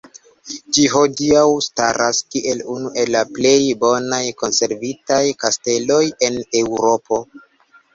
Ĝi 0.77 0.85
hodiaŭ 0.93 1.43
staras 1.65 2.23
kiel 2.37 2.65
unu 2.77 2.93
el 3.03 3.13
la 3.19 3.23
plej 3.37 3.55
bonaj 3.87 4.25
konservitaj 4.43 5.25
kasteloj 5.47 6.05
en 6.31 6.45
Eŭropo. 6.67 7.27